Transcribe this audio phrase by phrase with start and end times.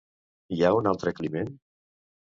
[0.55, 1.55] Hi ha un altre Climen?